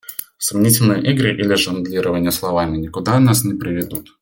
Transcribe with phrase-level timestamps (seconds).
[0.39, 4.17] Сомнительные игры или жонглирование словами никуда нас не приведут.